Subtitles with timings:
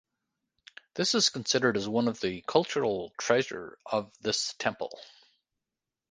[0.95, 4.89] This is considered as one of the cultural treasure of this temple.